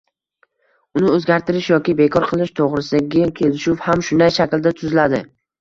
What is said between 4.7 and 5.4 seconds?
tuziladi